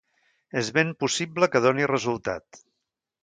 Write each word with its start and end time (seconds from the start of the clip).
És 0.61 0.69
ben 0.77 0.93
possible 1.03 1.49
que 1.55 1.63
doni 1.67 1.91
resultat. 1.93 2.63